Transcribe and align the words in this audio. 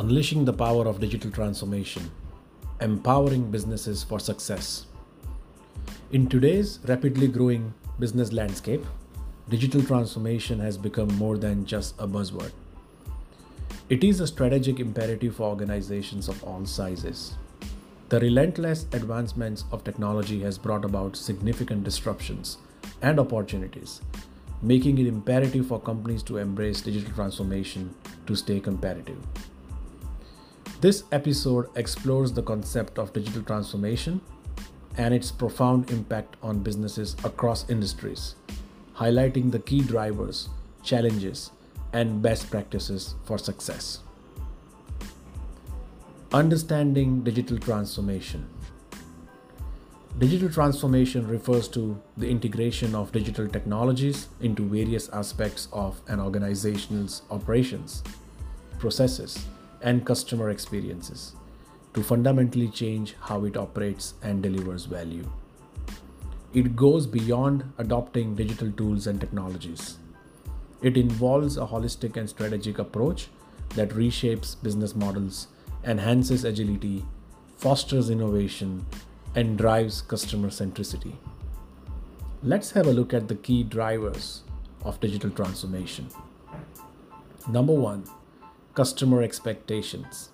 Unleashing 0.00 0.44
the 0.44 0.52
power 0.52 0.86
of 0.86 1.00
digital 1.00 1.28
transformation, 1.28 2.08
empowering 2.80 3.50
businesses 3.50 4.04
for 4.04 4.20
success. 4.20 4.86
In 6.12 6.28
today's 6.28 6.78
rapidly 6.86 7.26
growing 7.26 7.74
business 7.98 8.32
landscape, 8.32 8.86
digital 9.48 9.82
transformation 9.82 10.60
has 10.60 10.78
become 10.78 11.08
more 11.16 11.36
than 11.36 11.66
just 11.66 11.96
a 11.98 12.06
buzzword. 12.06 12.52
It 13.88 14.04
is 14.04 14.20
a 14.20 14.28
strategic 14.28 14.78
imperative 14.78 15.34
for 15.34 15.50
organizations 15.50 16.28
of 16.28 16.44
all 16.44 16.64
sizes. 16.64 17.34
The 18.08 18.20
relentless 18.20 18.86
advancements 18.92 19.64
of 19.72 19.82
technology 19.82 20.40
has 20.42 20.58
brought 20.58 20.84
about 20.84 21.16
significant 21.16 21.82
disruptions 21.82 22.58
and 23.02 23.18
opportunities, 23.18 24.00
making 24.62 24.98
it 24.98 25.08
imperative 25.08 25.66
for 25.66 25.80
companies 25.80 26.22
to 26.22 26.36
embrace 26.36 26.82
digital 26.82 27.12
transformation 27.12 27.92
to 28.28 28.36
stay 28.36 28.60
competitive. 28.60 29.18
This 30.80 31.02
episode 31.10 31.70
explores 31.74 32.32
the 32.32 32.42
concept 32.42 33.00
of 33.00 33.12
digital 33.12 33.42
transformation 33.42 34.20
and 34.96 35.12
its 35.12 35.32
profound 35.32 35.90
impact 35.90 36.36
on 36.40 36.60
businesses 36.60 37.16
across 37.24 37.68
industries, 37.68 38.36
highlighting 38.94 39.50
the 39.50 39.58
key 39.58 39.80
drivers, 39.80 40.48
challenges, 40.84 41.50
and 41.92 42.22
best 42.22 42.48
practices 42.48 43.16
for 43.24 43.38
success. 43.38 43.98
Understanding 46.32 47.24
digital 47.24 47.58
transformation. 47.58 48.48
Digital 50.20 50.48
transformation 50.48 51.26
refers 51.26 51.66
to 51.68 52.00
the 52.16 52.30
integration 52.30 52.94
of 52.94 53.10
digital 53.10 53.48
technologies 53.48 54.28
into 54.42 54.62
various 54.62 55.08
aspects 55.08 55.66
of 55.72 56.00
an 56.06 56.20
organization's 56.20 57.22
operations, 57.32 58.04
processes, 58.78 59.44
and 59.82 60.04
customer 60.04 60.50
experiences 60.50 61.34
to 61.94 62.02
fundamentally 62.02 62.68
change 62.68 63.14
how 63.20 63.44
it 63.44 63.56
operates 63.56 64.14
and 64.22 64.42
delivers 64.42 64.84
value. 64.84 65.28
It 66.54 66.76
goes 66.76 67.06
beyond 67.06 67.72
adopting 67.78 68.34
digital 68.34 68.70
tools 68.72 69.06
and 69.06 69.20
technologies. 69.20 69.98
It 70.80 70.96
involves 70.96 71.56
a 71.56 71.66
holistic 71.66 72.16
and 72.16 72.28
strategic 72.28 72.78
approach 72.78 73.28
that 73.74 73.90
reshapes 73.90 74.56
business 74.62 74.94
models, 74.94 75.48
enhances 75.84 76.44
agility, 76.44 77.04
fosters 77.56 78.10
innovation, 78.10 78.86
and 79.34 79.58
drives 79.58 80.00
customer 80.00 80.48
centricity. 80.48 81.14
Let's 82.42 82.70
have 82.70 82.86
a 82.86 82.92
look 82.92 83.12
at 83.12 83.28
the 83.28 83.34
key 83.34 83.62
drivers 83.64 84.42
of 84.84 85.00
digital 85.00 85.30
transformation. 85.30 86.08
Number 87.48 87.72
one, 87.72 88.04
customer 88.78 89.22
expectations. 89.22 90.28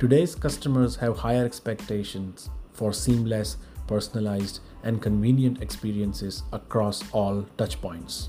Today's 0.00 0.34
customers 0.34 0.96
have 0.96 1.18
higher 1.18 1.44
expectations 1.44 2.50
for 2.72 2.92
seamless, 2.92 3.56
personalized, 3.86 4.58
and 4.82 5.00
convenient 5.00 5.62
experiences 5.62 6.42
across 6.52 7.04
all 7.12 7.46
touchpoints. 7.56 8.28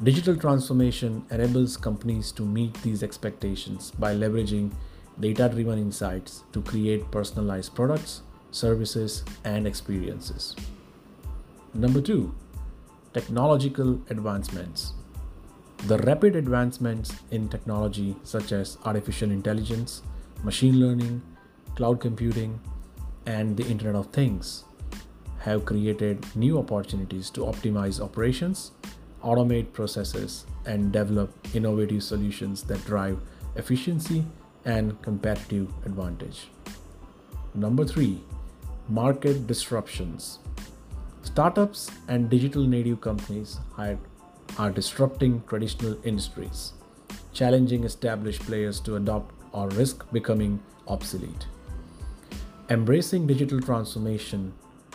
Digital 0.00 0.36
transformation 0.36 1.26
enables 1.32 1.76
companies 1.76 2.30
to 2.30 2.44
meet 2.44 2.72
these 2.84 3.02
expectations 3.02 3.90
by 3.98 4.14
leveraging 4.14 4.70
data 5.18 5.48
driven 5.48 5.80
insights 5.80 6.44
to 6.52 6.62
create 6.62 7.10
personalized 7.10 7.74
products, 7.74 8.22
services, 8.52 9.24
and 9.42 9.66
experiences. 9.66 10.54
Number 11.74 12.00
two, 12.00 12.32
technological 13.12 14.00
advancements. 14.08 14.92
The 15.86 15.98
rapid 15.98 16.36
advancements 16.36 17.12
in 17.32 17.48
technology, 17.48 18.14
such 18.22 18.52
as 18.52 18.78
artificial 18.84 19.32
intelligence, 19.32 20.02
machine 20.44 20.78
learning, 20.78 21.22
cloud 21.74 22.00
computing, 22.00 22.60
and 23.26 23.56
the 23.56 23.66
Internet 23.66 23.96
of 23.96 24.06
Things, 24.12 24.62
have 25.40 25.64
created 25.64 26.24
new 26.36 26.56
opportunities 26.56 27.30
to 27.30 27.40
optimize 27.40 28.00
operations, 28.00 28.70
automate 29.24 29.72
processes, 29.72 30.46
and 30.66 30.92
develop 30.92 31.34
innovative 31.52 32.04
solutions 32.04 32.62
that 32.62 32.84
drive 32.84 33.18
efficiency 33.56 34.24
and 34.64 35.02
competitive 35.02 35.68
advantage. 35.84 36.46
Number 37.54 37.84
three, 37.84 38.22
market 38.88 39.48
disruptions. 39.48 40.38
Startups 41.22 41.90
and 42.06 42.30
digital 42.30 42.64
native 42.64 43.00
companies 43.00 43.58
have 43.76 43.98
are 44.58 44.70
disrupting 44.70 45.42
traditional 45.46 45.96
industries, 46.04 46.72
challenging 47.32 47.84
established 47.84 48.42
players 48.42 48.80
to 48.80 48.96
adopt 48.96 49.34
or 49.52 49.68
risk 49.70 50.10
becoming 50.12 50.62
obsolete. 50.88 51.46
Embracing 52.70 53.26
digital 53.26 53.60
transformation 53.60 54.52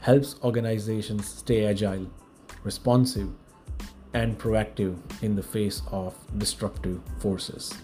helps 0.00 0.36
organizations 0.42 1.28
stay 1.28 1.66
agile, 1.66 2.06
responsive, 2.64 3.28
and 4.14 4.38
proactive 4.38 4.96
in 5.22 5.36
the 5.36 5.42
face 5.42 5.82
of 5.90 6.14
disruptive 6.38 7.00
forces. 7.18 7.74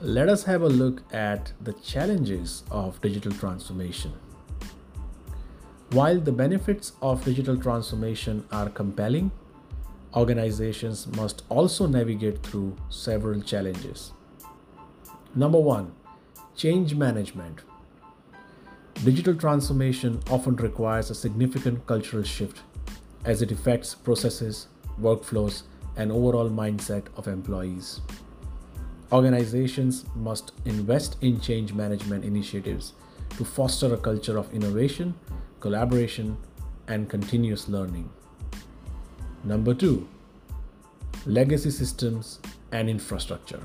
Let 0.00 0.28
us 0.28 0.44
have 0.44 0.62
a 0.62 0.68
look 0.68 1.02
at 1.12 1.52
the 1.62 1.72
challenges 1.72 2.64
of 2.70 3.00
digital 3.00 3.32
transformation. 3.32 4.12
While 5.90 6.20
the 6.20 6.32
benefits 6.32 6.92
of 7.00 7.24
digital 7.24 7.56
transformation 7.56 8.44
are 8.52 8.68
compelling, 8.68 9.30
organizations 10.16 11.06
must 11.08 11.42
also 11.50 11.86
navigate 11.86 12.42
through 12.42 12.74
several 12.88 13.40
challenges. 13.42 14.12
Number 15.34 15.58
one, 15.58 15.92
change 16.56 16.94
management. 16.94 17.60
Digital 19.04 19.34
transformation 19.34 20.20
often 20.30 20.56
requires 20.56 21.10
a 21.10 21.14
significant 21.14 21.86
cultural 21.86 22.22
shift 22.22 22.62
as 23.26 23.42
it 23.42 23.52
affects 23.52 23.94
processes, 23.94 24.68
workflows, 24.98 25.64
and 25.96 26.10
overall 26.10 26.48
mindset 26.48 27.04
of 27.16 27.28
employees. 27.28 28.00
Organizations 29.12 30.06
must 30.14 30.52
invest 30.64 31.16
in 31.20 31.40
change 31.40 31.74
management 31.74 32.24
initiatives 32.24 32.94
to 33.36 33.44
foster 33.44 33.92
a 33.92 33.98
culture 33.98 34.38
of 34.38 34.52
innovation, 34.54 35.14
collaboration, 35.60 36.38
and 36.88 37.10
continuous 37.10 37.68
learning. 37.68 38.08
Number 39.46 39.74
two, 39.74 40.08
legacy 41.24 41.70
systems 41.70 42.40
and 42.72 42.90
infrastructure. 42.90 43.62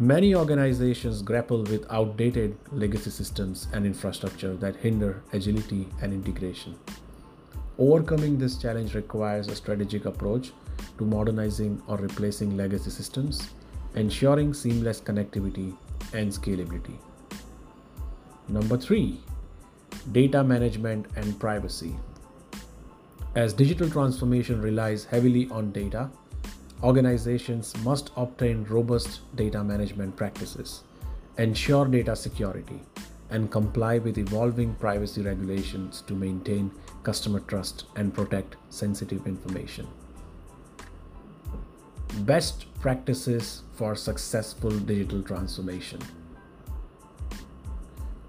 Many 0.00 0.34
organizations 0.34 1.22
grapple 1.22 1.62
with 1.62 1.86
outdated 1.88 2.58
legacy 2.72 3.10
systems 3.10 3.68
and 3.72 3.86
infrastructure 3.86 4.56
that 4.56 4.74
hinder 4.74 5.22
agility 5.32 5.86
and 6.02 6.12
integration. 6.12 6.74
Overcoming 7.78 8.36
this 8.36 8.56
challenge 8.56 8.96
requires 8.96 9.46
a 9.46 9.54
strategic 9.54 10.06
approach 10.06 10.50
to 10.98 11.04
modernizing 11.04 11.80
or 11.86 11.98
replacing 11.98 12.56
legacy 12.56 12.90
systems, 12.90 13.50
ensuring 13.94 14.54
seamless 14.54 15.00
connectivity 15.00 15.72
and 16.14 16.32
scalability. 16.32 16.96
Number 18.48 18.76
three, 18.76 19.20
data 20.10 20.42
management 20.42 21.06
and 21.14 21.38
privacy. 21.38 21.94
As 23.36 23.52
digital 23.52 23.90
transformation 23.90 24.62
relies 24.62 25.04
heavily 25.04 25.46
on 25.50 25.70
data, 25.70 26.08
organizations 26.82 27.76
must 27.84 28.10
obtain 28.16 28.64
robust 28.64 29.20
data 29.36 29.62
management 29.62 30.16
practices, 30.16 30.84
ensure 31.36 31.84
data 31.84 32.16
security, 32.16 32.80
and 33.28 33.50
comply 33.50 33.98
with 33.98 34.16
evolving 34.16 34.74
privacy 34.76 35.20
regulations 35.20 36.02
to 36.06 36.14
maintain 36.14 36.70
customer 37.02 37.40
trust 37.40 37.84
and 37.96 38.14
protect 38.14 38.56
sensitive 38.70 39.26
information. 39.26 39.86
Best 42.20 42.64
practices 42.80 43.64
for 43.74 43.94
successful 43.94 44.70
digital 44.70 45.22
transformation 45.22 46.00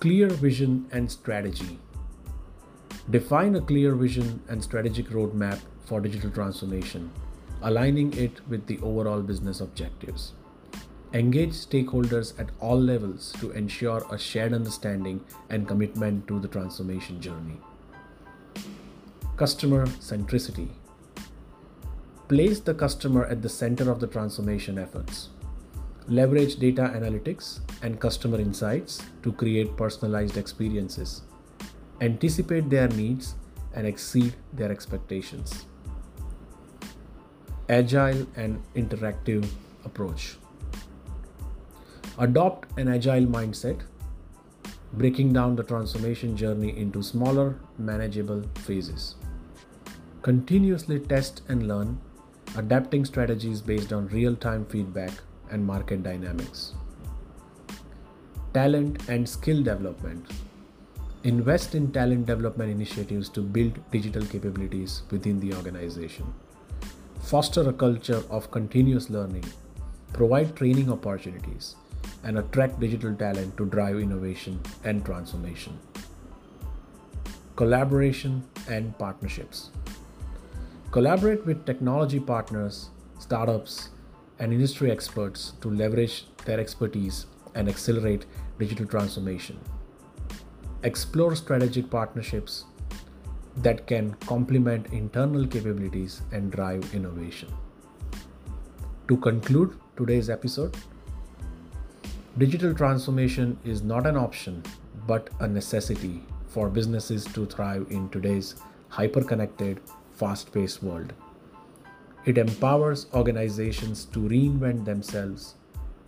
clear 0.00 0.28
vision 0.28 0.86
and 0.92 1.10
strategy. 1.10 1.78
Define 3.10 3.54
a 3.54 3.60
clear 3.60 3.94
vision 3.94 4.42
and 4.48 4.64
strategic 4.64 5.08
roadmap 5.10 5.60
for 5.84 6.00
digital 6.00 6.30
transformation, 6.30 7.10
aligning 7.60 8.14
it 8.14 8.40
with 8.48 8.66
the 8.66 8.78
overall 8.78 9.20
business 9.20 9.60
objectives. 9.60 10.32
Engage 11.12 11.52
stakeholders 11.52 12.32
at 12.40 12.48
all 12.60 12.80
levels 12.80 13.34
to 13.40 13.50
ensure 13.50 14.02
a 14.10 14.18
shared 14.18 14.54
understanding 14.54 15.22
and 15.50 15.68
commitment 15.68 16.26
to 16.28 16.40
the 16.40 16.48
transformation 16.48 17.20
journey. 17.20 17.60
Customer 19.36 19.86
centricity. 19.86 20.68
Place 22.28 22.58
the 22.58 22.72
customer 22.72 23.26
at 23.26 23.42
the 23.42 23.50
center 23.50 23.90
of 23.90 24.00
the 24.00 24.06
transformation 24.06 24.78
efforts. 24.78 25.28
Leverage 26.08 26.56
data 26.56 26.90
analytics 26.96 27.60
and 27.82 28.00
customer 28.00 28.40
insights 28.40 29.02
to 29.22 29.30
create 29.32 29.76
personalized 29.76 30.38
experiences 30.38 31.20
anticipate 32.00 32.70
their 32.70 32.88
needs, 32.88 33.34
and 33.74 33.86
exceed 33.86 34.34
their 34.52 34.70
expectations. 34.70 35.66
Agile 37.68 38.26
and 38.36 38.62
interactive 38.74 39.46
approach. 39.84 40.36
Adopt 42.18 42.78
an 42.78 42.88
agile 42.88 43.26
mindset, 43.26 43.80
breaking 44.92 45.32
down 45.32 45.56
the 45.56 45.62
transformation 45.64 46.36
journey 46.36 46.76
into 46.78 47.02
smaller, 47.02 47.58
manageable 47.78 48.44
phases. 48.54 49.16
Continuously 50.22 51.00
test 51.00 51.42
and 51.48 51.66
learn, 51.66 52.00
adapting 52.56 53.04
strategies 53.04 53.60
based 53.60 53.92
on 53.92 54.06
real 54.08 54.36
time 54.36 54.64
feedback 54.66 55.10
and 55.50 55.66
market 55.66 56.02
dynamics. 56.02 56.74
Talent 58.52 59.08
and 59.08 59.28
skill 59.28 59.62
development. 59.62 60.24
Invest 61.24 61.74
in 61.74 61.90
talent 61.90 62.26
development 62.26 62.70
initiatives 62.70 63.30
to 63.30 63.40
build 63.40 63.78
digital 63.90 64.22
capabilities 64.26 65.04
within 65.10 65.40
the 65.40 65.54
organization. 65.54 66.26
Foster 67.22 67.66
a 67.66 67.72
culture 67.72 68.22
of 68.28 68.50
continuous 68.50 69.08
learning. 69.08 69.46
Provide 70.12 70.54
training 70.54 70.92
opportunities 70.92 71.76
and 72.24 72.36
attract 72.36 72.78
digital 72.78 73.14
talent 73.14 73.56
to 73.56 73.64
drive 73.64 74.00
innovation 74.00 74.60
and 74.84 75.02
transformation. 75.02 75.78
Collaboration 77.56 78.46
and 78.68 78.98
partnerships. 78.98 79.70
Collaborate 80.90 81.46
with 81.46 81.64
technology 81.64 82.20
partners, 82.20 82.90
startups, 83.18 83.88
and 84.38 84.52
industry 84.52 84.90
experts 84.90 85.54
to 85.62 85.70
leverage 85.70 86.26
their 86.44 86.60
expertise 86.60 87.24
and 87.54 87.66
accelerate 87.66 88.26
digital 88.58 88.84
transformation. 88.84 89.58
Explore 90.84 91.34
strategic 91.34 91.88
partnerships 91.88 92.66
that 93.56 93.86
can 93.86 94.12
complement 94.26 94.92
internal 94.92 95.46
capabilities 95.46 96.20
and 96.30 96.52
drive 96.52 96.94
innovation. 96.94 97.48
To 99.08 99.16
conclude 99.16 99.78
today's 99.96 100.28
episode, 100.28 100.76
digital 102.36 102.74
transformation 102.74 103.56
is 103.64 103.80
not 103.82 104.06
an 104.06 104.18
option 104.18 104.62
but 105.06 105.30
a 105.40 105.48
necessity 105.48 106.22
for 106.48 106.68
businesses 106.68 107.24
to 107.32 107.46
thrive 107.46 107.86
in 107.88 108.10
today's 108.10 108.56
hyper-connected, 108.90 109.80
fast-paced 110.12 110.82
world. 110.82 111.14
It 112.26 112.36
empowers 112.36 113.06
organizations 113.14 114.04
to 114.12 114.18
reinvent 114.18 114.84
themselves, 114.84 115.54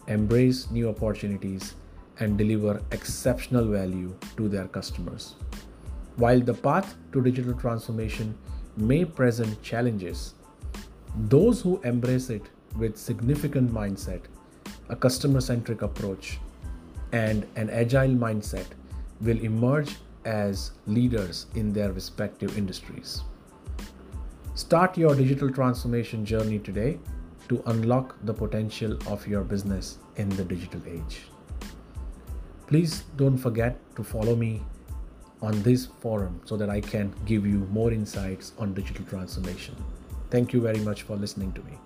embrace 0.07 0.71
new 0.71 0.91
opportunities, 0.91 1.77
and 2.21 2.39
deliver 2.39 2.83
exceptional 2.93 3.65
value 3.65 4.15
to 4.37 4.49
their 4.49 4.69
customers. 4.69 5.35
While 6.17 6.41
the 6.41 6.55
path 6.55 6.97
to 7.13 7.23
digital 7.23 7.55
transformation 7.55 8.37
may 8.77 9.05
present 9.05 9.63
challenges, 9.63 10.35
those 11.17 11.61
who 11.61 11.81
embrace 11.83 12.31
it 12.31 12.49
with 12.77 12.97
significant 12.97 13.73
mindset, 13.73 14.23
a 14.89 14.97
customer 14.97 15.41
centric 15.41 15.83
approach, 15.83 16.39
and 17.13 17.47
an 17.57 17.71
agile 17.71 18.15
mindset 18.15 18.67
will 19.21 19.39
emerge 19.41 19.97
as 20.25 20.73
leaders 20.87 21.47
in 21.55 21.73
their 21.73 21.93
respective 21.93 22.59
industries. 22.59 23.23
Start 24.55 24.97
your 24.99 25.15
digital 25.15 25.51
transformation 25.51 26.25
journey 26.25 26.59
today 26.59 26.99
to 27.49 27.63
unlock 27.67 28.17
the 28.25 28.35
potential 28.35 28.99
of 29.07 29.27
your 29.27 29.45
business 29.45 29.99
in 30.17 30.29
the 30.31 30.45
digital 30.45 30.81
age. 30.87 31.21
Please 32.67 33.05
don't 33.17 33.39
forget 33.39 33.79
to 33.95 34.03
follow 34.03 34.35
me 34.35 34.61
on 35.41 35.63
this 35.63 35.87
forum 35.87 36.41
so 36.45 36.57
that 36.57 36.69
I 36.69 36.81
can 36.81 37.15
give 37.25 37.47
you 37.47 37.59
more 37.71 37.93
insights 37.93 38.53
on 38.59 38.75
digital 38.75 39.05
transformation. 39.05 39.77
Thank 40.31 40.53
you 40.53 40.61
very 40.61 40.81
much 40.81 41.03
for 41.03 41.17
listening 41.17 41.53
to 41.53 41.63
me. 41.63 41.79